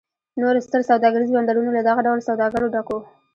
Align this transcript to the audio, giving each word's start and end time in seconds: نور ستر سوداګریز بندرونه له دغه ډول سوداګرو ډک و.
نور 0.41 0.55
ستر 0.65 0.81
سوداګریز 0.89 1.29
بندرونه 1.37 1.69
له 1.77 1.81
دغه 1.89 2.01
ډول 2.07 2.19
سوداګرو 2.29 2.71
ډک 2.73 2.87
و. 2.93 2.97